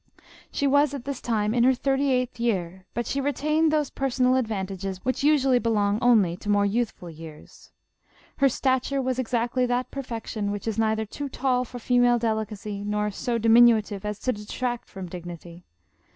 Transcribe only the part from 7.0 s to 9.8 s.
years. Her stature was ex actly